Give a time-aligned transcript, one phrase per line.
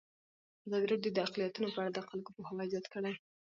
[0.67, 3.13] ازادي راډیو د اقلیتونه په اړه د خلکو پوهاوی زیات کړی.